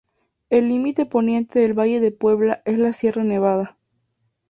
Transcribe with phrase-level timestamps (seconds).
[0.49, 3.77] El límite poniente del valle de Puebla es la Sierra Nevada.